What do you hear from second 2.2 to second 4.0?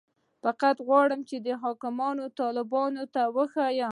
طالبانو ته وښيي.